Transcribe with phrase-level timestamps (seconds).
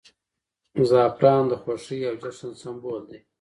[0.89, 3.19] زعفران د خوښۍ او جشن سمبول دی.